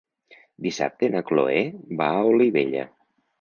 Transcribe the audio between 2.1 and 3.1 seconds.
a Olivella.